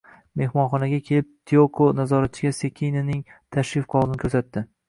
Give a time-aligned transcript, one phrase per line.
[0.39, 3.23] Mehmonxonaga kelib Tiyoko nazoratchiga Sekining
[3.59, 4.69] tashrif qog`ozini ko`rsatdi